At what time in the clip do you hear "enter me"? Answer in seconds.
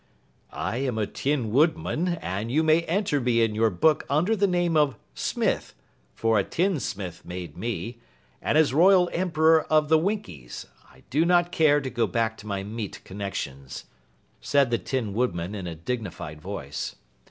2.85-3.43